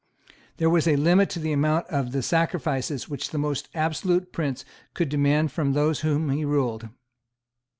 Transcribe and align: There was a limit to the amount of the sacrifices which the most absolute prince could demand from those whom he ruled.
There 0.57 0.67
was 0.71 0.87
a 0.87 0.95
limit 0.95 1.29
to 1.29 1.39
the 1.39 1.51
amount 1.53 1.85
of 1.91 2.11
the 2.11 2.23
sacrifices 2.23 3.07
which 3.07 3.29
the 3.29 3.37
most 3.37 3.69
absolute 3.75 4.31
prince 4.33 4.65
could 4.95 5.09
demand 5.09 5.51
from 5.51 5.73
those 5.73 5.99
whom 5.99 6.31
he 6.31 6.43
ruled. 6.43 6.89